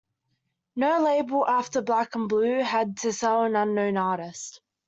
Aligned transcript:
No 0.75 0.99
label 1.03 1.45
after 1.47 1.79
Black 1.83 2.15
and 2.15 2.27
Blue 2.27 2.61
had 2.61 2.97
to 3.01 3.13
sell 3.13 3.43
an 3.43 3.55
unknown 3.55 3.97
artist. 3.97 4.59